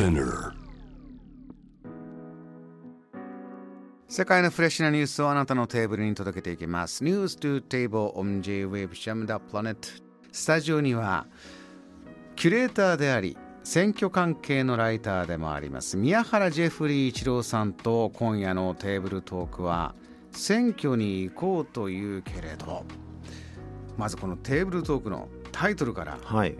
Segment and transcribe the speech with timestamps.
[0.00, 0.54] Spinner
[4.08, 7.04] 世界のフレッシュなニュースをあなたのテーブルに届けていきます。
[7.04, 9.76] News to Table on J-Wave Sham the Planet
[10.32, 11.26] スタジオには
[12.34, 15.98] キュレーターであり選挙関係のライターでもあります。
[15.98, 19.94] 宮原ジェフリー一郎さんと今夜のテーブルトークは
[20.32, 22.86] 選挙に行こうというけれど
[23.98, 26.18] まずこのテーブルトークのタイトルから。
[26.24, 26.56] はい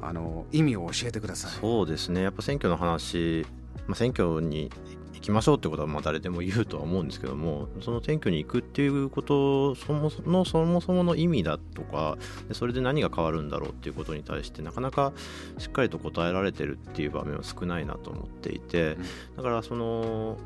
[0.00, 1.50] あの意味を教えてください。
[1.60, 3.46] そうですねやっぱ選挙の話、
[3.86, 4.70] まあ、選挙に
[5.18, 12.16] 行きましょうってことはまあ誰でも言うとは思うんですけどもその選挙に行くっていうことそもそもそもそもの意味だとか
[12.46, 15.12] でそれで何が変わるんだろうっていうことに対してなかなか
[15.58, 18.96] しっかりと答えられてるっていう場面は少ないなと思っていて
[19.36, 20.38] だからその、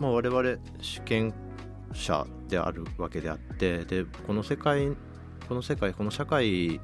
[0.00, 1.32] まあ、我々主権
[1.92, 4.88] 者であるわけであってでこの世界
[5.48, 6.80] この世界この社会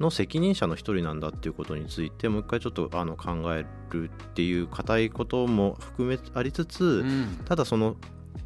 [0.00, 7.40] の責任者の一人なんだっていうことについてもう一回ちょっとあの考えるっていう固いことも含めありつつ、うん。
[7.44, 7.96] ただその、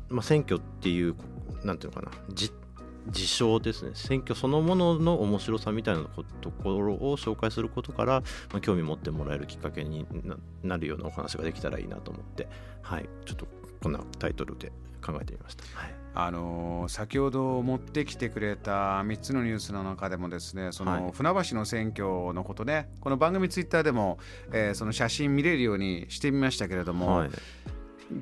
[0.08, 1.14] まあ、選挙っていう
[1.64, 2.50] なんていうのかなじ
[3.10, 3.90] 事象ですね。
[3.94, 6.04] 選挙そのものの面白さみたいな
[6.40, 8.20] ところを紹介することから、
[8.52, 12.48] まあ、興味持ってもらえるきっかけにななるようなお話ができたらいいなと思って、
[12.80, 13.46] はい、ちょっと
[13.82, 14.70] こんなタイトルで
[15.04, 15.64] 考えてみました。
[15.76, 21.12] はいあのー先ほど持ってきてくれた3つのニュースの中でもですねそのはい。
[21.12, 24.18] 船橋の選挙のことねこの番組ツイッターでも、
[24.52, 27.30] えーその写真見れるようにしてみましたけれども、はい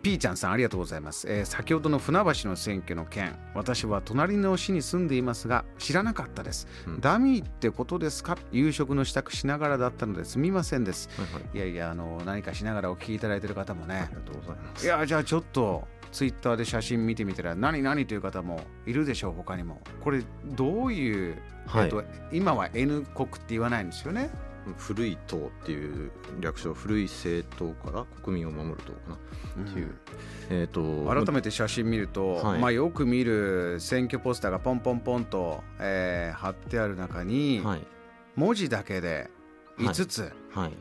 [0.03, 7.01] ピーちゃんさんありがとうございます、えー先ほどの船橋の選挙の件私は隣の市に住んでいますが知らなかったです、うん。
[7.01, 8.37] ダミーってことですか？
[8.53, 10.39] 夕食の支度しながらだったのです。
[10.39, 11.09] みませんです。
[11.17, 11.57] はいはい。
[11.57, 13.95] いやいやあの何かしながらお聞きいただいている方もね。
[13.95, 14.85] ありがとうございます。
[14.85, 19.81] いやじゃあちょっとツイッターで写真見てみたら何何という方もいるでしょう他にも。
[20.03, 24.31] これどういう、はいえっと今は N 国って言わないんですよね
[24.77, 29.65] 古い党っていう略称古い政党から国民を守る党かな。
[29.65, 29.95] っていう、
[30.51, 32.61] えっ、と改めて写真見ると、はい。
[32.61, 37.81] まあ、よく見る選挙ポスターがポンポンポンと、えー貼ってある中に、はい。
[38.37, 39.31] 文字だけで
[39.79, 40.73] 5つ、はい。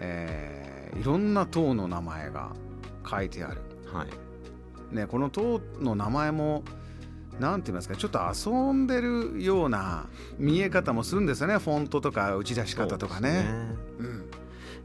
[0.00, 2.52] えーいろんな党の名前が
[3.10, 3.62] 書いてある、
[3.92, 4.94] はい。
[4.94, 6.62] ね、この党の名前も
[7.40, 10.06] なんて言いますかちょっと遊んでるような
[10.38, 13.44] 見え方もするんですよねフォントとか打ち出し方とかね。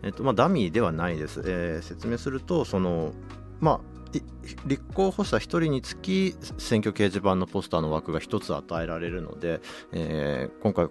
[0.04, 3.14] えっとまあ、ダミーではないです、えー説明するとその、
[3.60, 4.20] まあ、
[4.66, 9.60] 立候補者1人につき選挙掲示板のポスターの枠が1つ与えられるので、
[9.92, 10.90] えー今回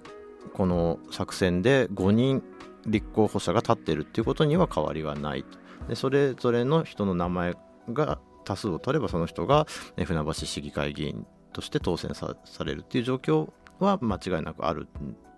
[0.52, 2.42] この作戦で5人
[2.86, 5.58] 立候補者が立っているっていうことには変わりはないと。
[5.88, 7.54] でそれぞれの人の名前
[7.92, 14.88] が多数を取ればその人が船橋市議会議員として当選されるっていう状況は間違いなくある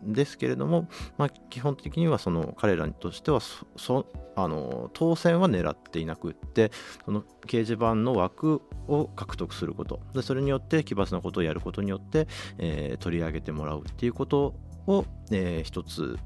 [0.04, 6.72] んですけれども、まあ、基本的にはその彼らとしてはそそあの当選は狙っていなくって
[7.04, 12.26] その掲示板の枠を獲得することでそれによって奇抜なことをやることによって、
[12.58, 14.54] えー取り上げてもらうっていうこと
[14.88, 16.18] を、えー一つ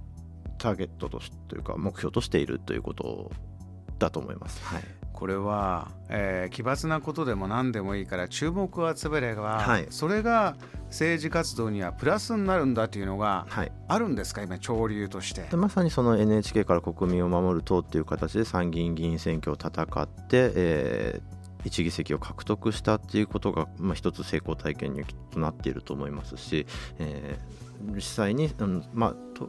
[0.57, 3.31] ターゲットとしというか目標としているということ
[3.99, 4.65] だと思います。
[4.65, 9.87] はいこれは、えー奇抜なことでも何でもいいから注目を集めれば、はい。
[9.88, 10.56] それが
[10.88, 13.71] 政治活動にはプラスになるんだというのがはい。
[13.87, 14.43] あるんですか？
[14.43, 15.43] 今潮流として。
[15.49, 15.56] で。
[15.56, 26.66] まさにその NHK から国民を守る党っていう形で参議院議員選挙を戦って、えー一議席を獲得したっていうことが、まあ、一つ成功体験にとなっていると思いますし、
[26.99, 29.49] えー実際に、うんまあ、と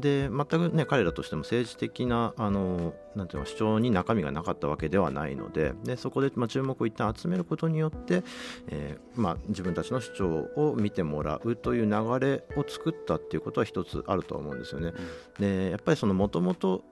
[0.00, 8.22] で全くね彼らとしても政治的なあのなんていうの主張に中身がなかったわけではないのででそこで、まあ、注目を一旦集めることによって、
[8.68, 14.92] えーまあ、自分たちの主張を見てもらうという流れを作ったっていうことは一つあると思うんですよね。
[15.38, 16.84] でやっぱりそのもともと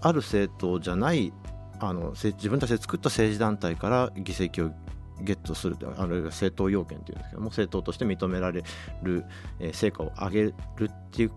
[0.00, 1.32] ある政党じゃない
[1.80, 4.70] あのせ自分たちで作った政治団体から議席を
[5.20, 8.62] ゲットするあるいは政党要件っていうんですけども政党として認められ
[9.02, 9.24] る、
[9.60, 10.54] えー成果を上げる
[10.84, 11.32] っていう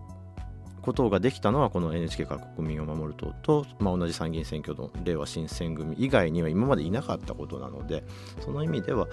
[0.88, 8.04] ことができたのはこの NHK から国民を守る党と、まあ、同じ参議院選挙の令和新選組以外には今までいなかったことなので
[8.40, 9.06] その意味では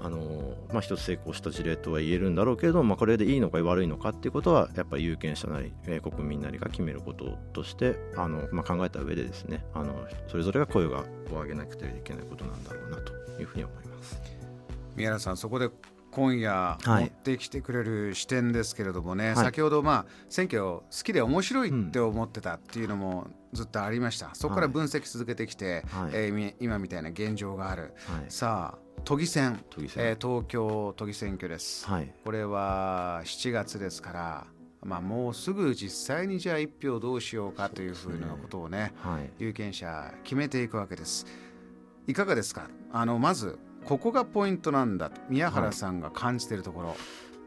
[0.00, 9.94] あのまあ、一つ成功した事例とは言えるんだろうけれども、まあ、これでいいのか悪いのかっていうことはやっぱり有権者なり、え国民なりが決めることとしてあの、まあ、考えた上でですねあの
[10.28, 14.18] それぞれが声を上げなくてはいけないことなんだろうなというふうに思います。
[14.96, 15.68] 宮原さんそこで
[16.10, 19.36] 今夜はい持ってきてくれる視点ですけれどもね、はい。
[19.36, 26.10] 先ほどまあ選挙好きで面白いって思ってたっていうのもずっとありました、そこから分析続けてきて、はい。
[26.12, 28.24] えーみ今みたいな現状がある、はい。
[28.28, 29.64] さあ都議選。
[29.70, 32.12] 都えー東京都議選挙です、はい。
[32.24, 34.46] これは7月ですから
[34.82, 41.26] まあ、もうすぐ実際にじゃあ一票どうしようかというふうなことをね、はい、有権者決めていくわけです。
[42.06, 42.70] いかがですか？
[42.90, 46.88] あのまずここがポイントなんだ宮原さんが感じているところ。
[46.88, 46.96] はい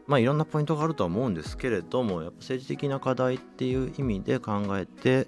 [0.06, 5.26] まあ、いろんなポイントがあるとは思うんですけれどもやっぱ政治的な課題っていう意味で考えて、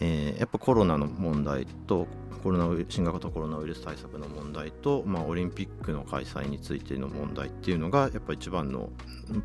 [0.00, 2.08] えー、やっぱコロナの問題と
[2.42, 8.90] コロナ新型コロナウイルス対策の問題と、まあ、オリンピックの開催についての問題っていうのがやっぱ一番の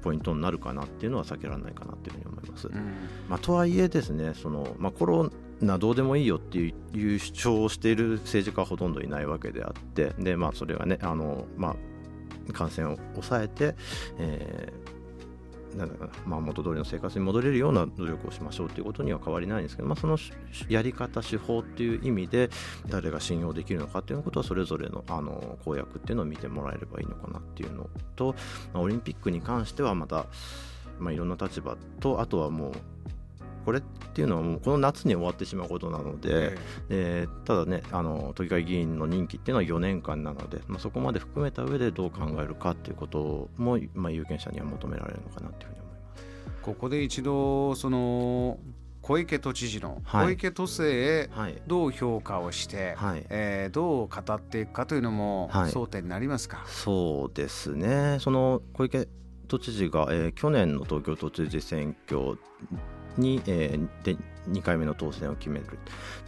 [0.02, 2.68] ポイントになるかなっていうのは避けられないかなというふうに思います。
[2.68, 2.74] うん、
[3.30, 11.76] まあ、とはいえですねその、まあ、コロナどうでもいいよっていう主張をしている政治家はほとんどいないわけであってで、まあ、それがねあの、ま
[12.50, 13.76] あ、感染を抑えて、
[14.18, 14.94] えー
[15.78, 20.18] なんだかな、まあ、元通りの生活に戻れるような努力をしましょうということには変わりないんですけど、まあ、その
[20.70, 22.50] やり方手法っていう意味で
[22.88, 28.36] 誰が信用できるのかっていうことはそれぞれのあの公約っていうのを見てもらえればいいのかなっていうのと、
[28.74, 30.26] まあ、オリンピックに関してはまた、
[31.00, 32.74] まあ、いろんな立場とあとはもう
[33.66, 36.58] これっていうのはもうこの夏に終わってしまうことなので、
[36.90, 46.26] えー、ただねあの都議会議員の任期っていうのは4年間なので、まあ、そこまで含めた上でどう考えるかっていうことも、まあ、有権者には求められるのかなというふうに思います。
[46.62, 48.60] ここで一度その
[49.04, 51.30] 小池都知事の小池都政へ
[51.68, 58.18] どう評価をして、はい、えー、どう語っていくかというのも争点になりますか、はい、そうですね。
[58.22, 59.10] その小池
[59.50, 62.40] 都知事が、えー、去年の東京都知事選挙
[63.18, 64.18] に、えー、で
[64.50, 65.66] 2回目の当選を決める。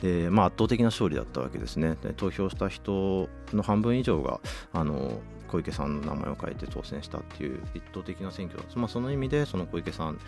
[0.02, 1.98] で、まあ、圧倒的な勝利だったわけですね。
[2.02, 4.40] で投票した人の半分以上が
[4.74, 10.20] あの小池さんの名前を書いて当選したっていう一等的な選挙だまあ、その意味でその小池さん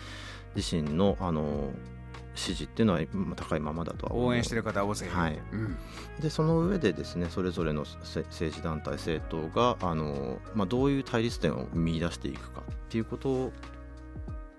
[0.54, 1.70] 自身のあの
[2.34, 3.00] 支持っていうのは
[3.34, 5.76] 高いままだとは応援してる方は大勢はい、うん、
[6.20, 13.52] でその上でですねそれぞれの政治団体政党があの、まあ、どういう対立点を見出していくかっていうこと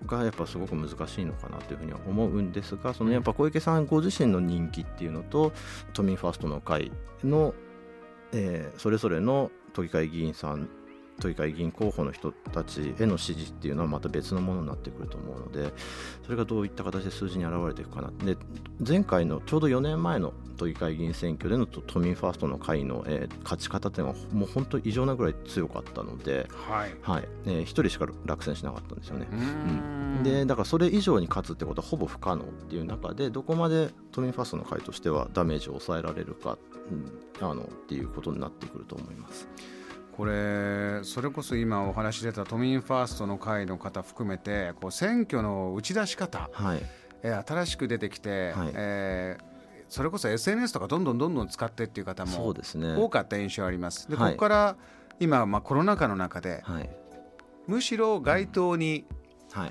[0.06, 5.52] がやっぱすごく難しいのかなというふうには思うんですがそのやっぱ小池さんご自身の人気っていうのと
[5.92, 6.90] 都民ファーストの会
[7.22, 7.54] の、
[8.32, 10.68] えー、それぞれの都議会議員さん
[11.20, 15.72] 都議会議員候補の人たちへの支持っていうのはまた別のものになってくると思うので
[16.24, 18.10] それがどういった形で数字に表れていくかな。
[18.24, 18.36] で
[18.86, 26.94] 前回のちょうど4年前の都議会議員選挙での都民ファーストの会の、えー、勝ち方というのはもう本当異常なぐらい強かったので、はい。
[27.00, 27.28] はい。
[27.46, 29.26] えー、1人しか落選しなかったんですよね。
[29.30, 29.34] う
[30.20, 36.58] ん、でだからそれ以上に勝つってことはほぼ不可能っていう中でどこまで都民ファーストの会としてはダメージを抑えられるか、
[36.90, 39.48] うん、あのっていうことになってくると思います。
[40.16, 46.82] これそれこそ今お話出た都民ファーストの会の方含めてこう選挙の打ち出し方、はい、
[47.22, 49.50] えー、新しく出てきて、はい、えー
[49.90, 52.54] それこそ SNS とかどんどんどんどん使ってっていう方も
[52.96, 54.08] 多かった印象あります。
[54.08, 54.76] で、ね、ここから
[55.18, 56.88] 今、まあ、コロナ禍の中で、はい、
[57.66, 59.04] むしろ街頭に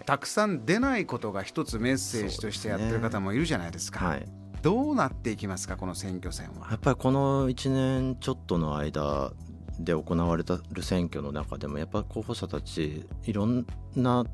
[0.06, 4.06] たくさん出ないことが一つメッセージとしてやってる方もいるじゃないですか。
[4.06, 4.25] はい、
[4.62, 6.68] どうなっていきますかこの選挙戦は？
[6.69, 9.31] やっぱりこの1年ちょっとの間
[9.79, 13.65] で行われたる選挙の中でもやっぱ候補者たちいろん
[13.95, 14.25] な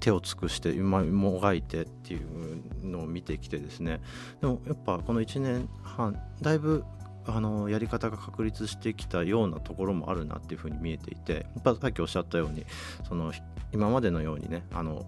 [0.00, 4.00] 手を尽くして今もがいてっていうのを見てきてですね。
[4.40, 6.84] でもやっぱこの1年半だいぶ
[7.26, 12.66] あのやり方が確立してきたようなところもあるなっていうふうに見えていてやっぱさっきおっしゃったように
[13.06, 13.32] その
[13.72, 15.06] 今までのようにねあの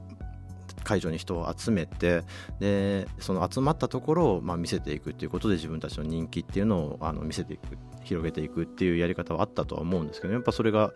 [0.82, 2.22] 会場に人を集めて
[2.60, 7.62] でその集まったところをまあ見せていくっていうことで自分たちの人気っていうのをあの見せていく
[8.04, 10.92] 広げていくっていうやり方はあったとは思うんですけどやっぱそれが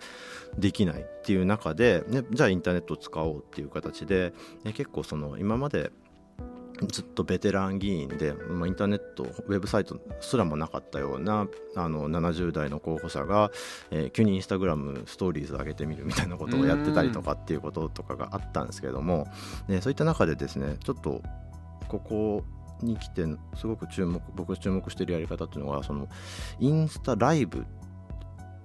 [0.58, 5.90] できないっていう中で、ね、じゃあインターネットを使おうっていう形で、ね、結構その今まで
[6.86, 13.50] ずっとベテラン議員で、まあ、インターネットウェブサイトすらもなかったようなあの70代の候補者が、
[13.90, 19.26] えー、急にインスタグラムストーリーズ上げてみるみたいなことをやってたりとかっていうこととかがあったんですけれども、
[19.66, 21.22] ね、そういった中でですねちょっと
[21.88, 22.44] ここ
[22.82, 23.24] に来て
[23.56, 26.08] すごく注目僕が注目しているやり方っていうのがその
[26.60, 27.66] インスタライブ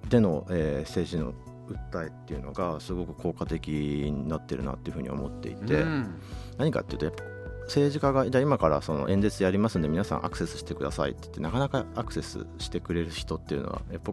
[0.08, 1.34] での、えー、政治の
[1.68, 6.20] 訴えっていうのがすごく効果的になってるなっていうふうに思っていて、うん、
[6.58, 7.24] 何かっていうとやっぱ
[7.64, 14.12] 政治家がじゃあ今からその演説やりますんで皆さんアクセスしてくださいって言ってなかなかアクセスしてくれる人っていうのはやっぱ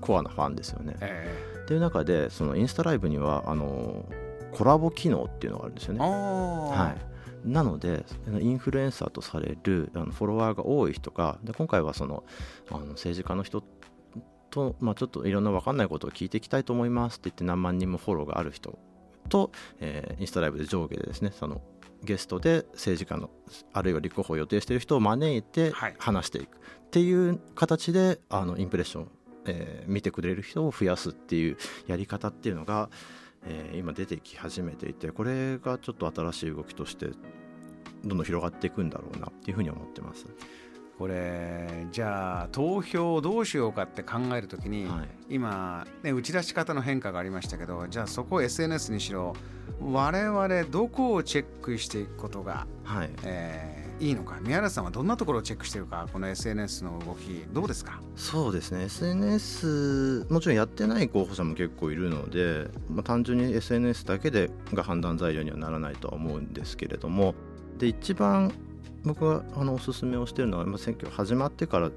[0.00, 0.96] コアなファンですよね。
[1.00, 4.04] えー、っていう中でそのインスタライブにはあの
[4.52, 6.00] コラボ機能っていうのがあるんですよね。
[6.00, 8.04] はいなので
[8.40, 12.24] インフルエンサーとされるあのフォロワーが多い人がで今回はその
[12.70, 13.62] あの政治家の人
[14.50, 18.76] と、まあ、ちょっといろんな分かんないことを聞いていきたいと思いますって言って何万人もフォローがある人
[19.28, 21.60] と、えー、インスタライブで上下でですねその
[22.06, 23.30] ゲストで政治家の
[23.72, 26.60] あるいは立候補を予定している人を招いて話していくっ
[26.90, 29.08] ていう形であのインプレッション、
[29.46, 32.88] えー、見てくれる人を増やすっていうやり方っていうのが
[33.46, 37.06] えー今出てき始めていてこれがちょっと新しい動きとして
[38.04, 40.26] どんどん広がっていくんだろうなっていうふうに思ってます。
[40.98, 45.08] これじゃあ投票をどうしようかって考えるときに、はい。
[45.34, 49.34] 今、ね、打ち出し方の変化がありましたけどじゃあそこを SNS にしろ
[49.80, 53.10] 我々どこをチェックしていくことが、はい。
[53.24, 54.38] えーいいのか。
[54.42, 57.98] 宮原さんはどんなところをチェックしているかこの SNS の動きどうですか？
[58.14, 58.82] そうですね。
[58.84, 67.34] SNS もちろんやってない候補者も結構いるので、まあ、単純に SNS だけでが判断材料にはならないとは思うんですけれども。
[67.78, 68.52] で一番
[69.06, 71.90] 僕があのおすすめをしてるのは、まあ、選挙始まってから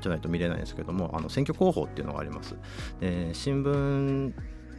[0.00, 2.56] じゃないと見れないんですけどもあの選挙広報っていうのがあります。
[3.00, 4.32] えー新聞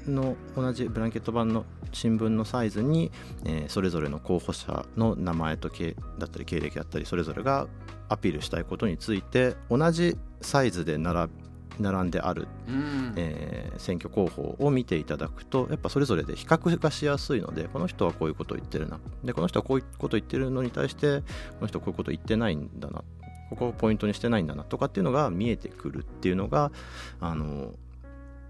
[0.08, 3.12] の同じブランケット版の新聞のサイズに、
[3.44, 7.68] えーそれぞれの候補者の名前と経だったり経歴だったりそれぞれが
[8.10, 11.32] アピールしたいことについて同じサイズで並
[11.80, 21.26] 並んである、うんえー選挙候補を見ていただくとやっぱそれぞれで比較がしやすいのでこの人はこういうことを言ってるなでこの人はこういうことを言ってるのに対してこ
[21.62, 23.04] の人はこういうことを言ってないんだな
[23.50, 26.72] ここをポイントにしてないんだなとかっていうのが見えてくるっていうのが
[27.20, 27.74] あの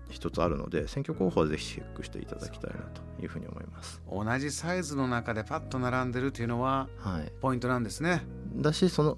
[0.10, 4.01] 一つあるので選挙候補はぜひチェックしていただきたいなというふうに思います。
[4.10, 8.24] 同じサイズの中でパッと並んでるというのははい、ポイントなんですね。
[8.55, 9.17] だしその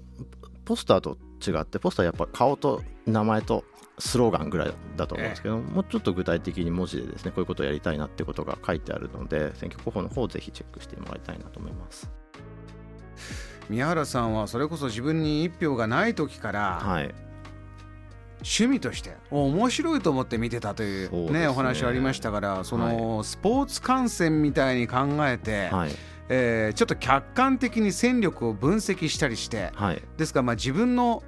[0.64, 1.18] ポスターと
[1.50, 3.64] 違ってポスターやっぱ顔と名前と
[3.98, 12.10] スローガンぐらいだと思うんですけど、もうちょっと具体的に文字でですねこういうことをやりたいなってことが書いてあるので選挙候補の方をぜひチェックしてもらいたいなと思います。
[13.68, 17.14] 宮原さんはそれこそ自分に一票がない時から、はい、
[18.36, 21.48] 趣味として面白いと思って見てたというそうねね。
[21.48, 25.90] お話ありましたからその、スポーツ観戦みたいに考えて、はい、
[26.28, 31.22] えーちょっと客観的に戦力を分析したりしてはい、ですからまあ自分の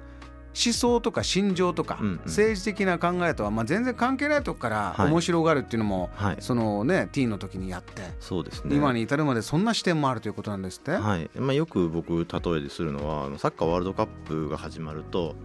[0.53, 5.09] 思想とか心情とか、政治的な考えとはまあ全然関係ないとこからはい。
[5.09, 8.75] 面白がるっていうのも、はい、そのねティーンの時にやって、そうですね。
[8.75, 11.29] 今に至るまでそんな視点もあるということなんですって、はい。
[11.35, 15.35] まあ、よく僕例えでするのはサッカーワールドカップが始まると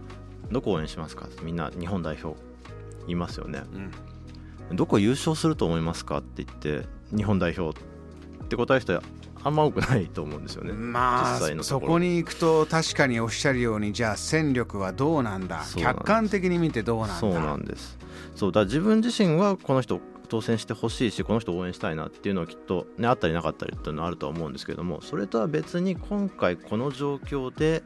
[0.51, 1.29] どこを応援しますか？
[1.43, 2.39] みんな日本代表
[3.07, 3.63] 言いますよね。
[4.69, 4.75] うん。
[4.75, 6.17] どこ優勝すると思いますか？
[6.17, 6.85] って言って
[7.15, 9.01] 日本代表って答える人は
[9.43, 10.73] あんま多くないと思うんですよね。
[10.73, 15.63] まあそこに行くと確かにおっしゃるようにじゃあ戦力はどうなんだ？
[15.75, 17.15] 客観的に見てどうなんだ？
[17.15, 17.97] そうなんです。
[18.35, 27.81] そうだ自分自身はこの人当選してほしいしこの人を応援したいなっていうのはきっと、ね、あったりなかったりっていうのはあるとは思うんですけどもそれとは別に今回この状況で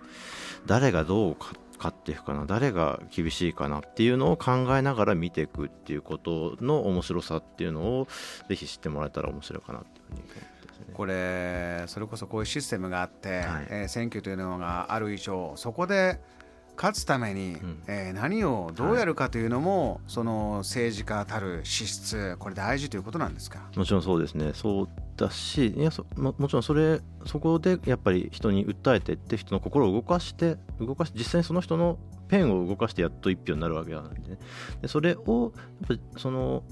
[0.65, 8.08] 誰がどうか勝っていくかな誰が厳しいかなっていうのを考えながら見ていくっていうことの面白さっていうのを
[8.50, 10.46] ぜひ知ってもらえたら面白いかなっていうふうに
[10.88, 10.93] ね。
[10.93, 13.67] これそれこそこういうシステムがあって、はい。
[13.69, 16.19] えー選挙というのがある以上そこで
[16.77, 17.83] 勝つために、ん。
[17.88, 23.69] えー何をどうやるかというのも、その政治家たる資質これ大事ということなんですか？
[23.75, 24.51] もちろんそうですね。
[24.53, 34.39] そうだしいやそももちろんそれそこでやっぱり人に訴えていって人の心を動かして動かし実際にその人のペンを動かしてやっと一票になるわけなんで,、ね、
[34.81, 35.51] でそれを
[35.88, 36.63] やっぱその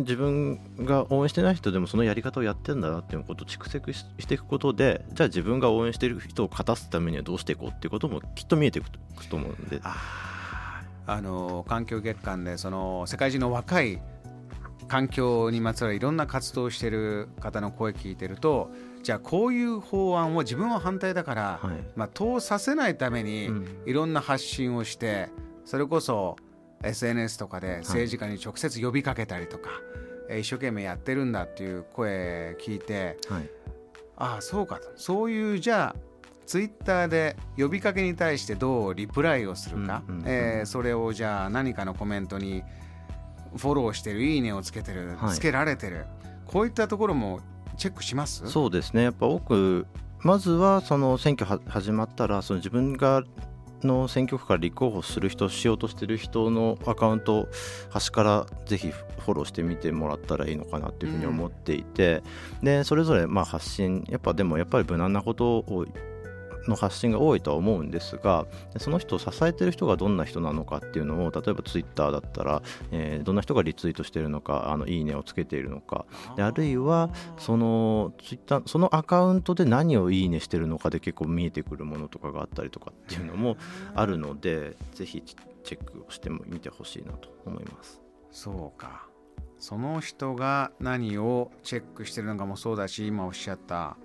[0.00, 8.90] 自分が応援してない人でもそのやり方をやってるんだなっていうことを蓄積ししていくことでじゃあ自分が応援している人を勝たすためにはどうしていこうっていうこともきっと見えていく
[9.28, 14.00] と思うのであの環境月間でその世界中の若い
[14.88, 18.70] 環境にまつわるいろんな活動をしている方の声聞いてると
[19.02, 21.76] じゃあこういう法案を自分は反対だから、はい。
[21.96, 23.66] まあ、通させないためにうん。
[23.86, 25.28] いろんな発信をして
[25.64, 26.36] それこそ
[26.82, 29.70] SNS とかで政治家に直接呼びかけたりとか、
[30.28, 33.50] えー一生懸命やってるんだっていう声聞いてはい。
[34.16, 34.88] ああそうかと。
[34.96, 36.00] そういうじゃあ
[36.46, 40.28] ツイッターで呼びかけに対してどうリプライをするか、うんうんうん。
[40.28, 42.62] えーそれをじゃあ何かのコメントに
[43.56, 44.38] フォローしてるい。
[44.38, 46.06] いねをつけてる、はいつけられてる。
[46.46, 47.40] こういったところも
[47.76, 48.46] チェックします？
[48.48, 49.02] そうですね。
[49.04, 49.86] やっぱ多く
[50.20, 53.22] まずはその選挙は始まったらその自分が
[53.86, 57.48] の選挙区から立候補する人しようとしてる人のアカウント
[57.90, 62.22] 端からぜひフォローしてみてもらったらいいのかなっていうふうに思っていて、
[62.62, 65.86] でそれぞれまあ発信やっぱでもやっぱり無難なことを
[66.68, 68.46] の発信が多いとは思うんですが
[68.78, 76.04] その人を支えてる人がどんな人なのかっていうのを例えばツイッターだったら、えーどんな人がリツイートしてるのかあのいいねをつけているのか
[76.36, 83.56] であるいはそのツイッターそのアカウントで何をいいねしてるのかで結構見えてくるものとかがあったりとかっていうのも
[83.94, 85.22] あるのでぜひ
[85.64, 88.00] チェックをしても見てほしいなと思います。
[88.30, 89.06] そうか
[89.58, 93.96] その人が何をチェックしてるのかもそうだし今おっしゃった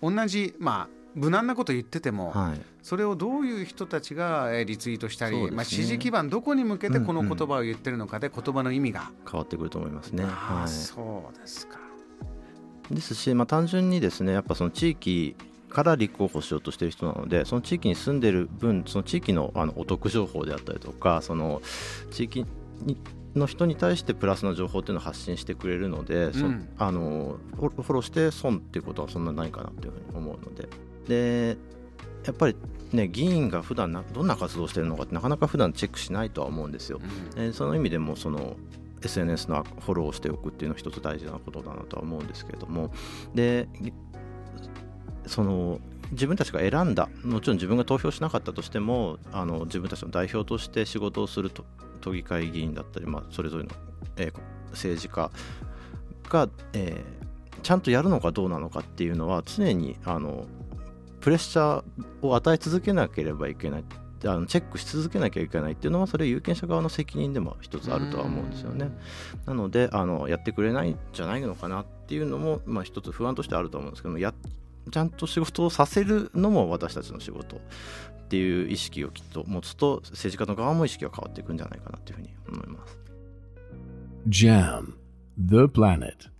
[0.00, 5.50] 同じまあ無難なこと言ってても、はい、それをどういう人たちがえーリツイートしたり、ね。
[5.50, 10.24] まあ、支持基盤どこに向けてこの言葉を言ってるのかで言葉の意味が、変わってくると思いますね。
[10.24, 10.68] ああはい。
[10.68, 11.78] そうですか。
[12.90, 15.36] ですし、まあ、単純にですねやっぱその地域
[15.68, 21.60] から立候補しようとしている人なのでその地域に住んでる分その地域のあのお得情報であったりとかその
[22.10, 22.46] 地域
[22.82, 22.96] に
[23.34, 26.68] の人に対してプラスの情報っていうのを発信してくれるので、そうん。
[26.78, 30.68] あのフォローして損っていうことはそんなないかなというふうに思うので。
[31.08, 31.56] で
[32.24, 32.56] やっぱり
[32.92, 37.00] ね議員が普段などんな活動をしてるのかってなかなか普段チェックしないとは思うんですよ。
[37.36, 37.42] うん。
[37.42, 38.56] えーその意味でもその
[39.02, 42.92] SNS のフォローをしておくっていうのは一つ大事なことだなとは思うんですけれども。
[43.34, 43.92] でぎ
[45.26, 45.80] その
[46.12, 51.64] 自分たちが選んだもちろん自分が投票しなかったとしてもあの自分たちの代表として仕事をすると
[52.00, 53.70] 都議会議員だったり、まあ、それぞれの、
[54.16, 54.32] えー
[54.70, 55.30] 政治家
[56.28, 57.18] が、えー
[57.62, 60.46] ちゃんとやるのかどうなのかっていうのは常にあの
[61.20, 63.84] プレッシャーを与え続けなければいけない
[64.24, 68.90] あのチェックし続けなきゃいけないっていうのはそれ有権者側の責任でも一つあるとは思うんですよね。
[69.46, 74.34] なのであのやってくれないんじゃないのかなっていうのも、まあ、一つ不安としてあると思うんですけどもや
[74.90, 77.60] ちゃんと仕事をさせるのも私たちの仕事っ
[78.28, 82.98] ていう意識をきっと持つと政治家の側も意識が変わっていくんじゃないかなというふうに思います。
[84.28, 84.94] Jam,
[85.38, 86.37] the planet.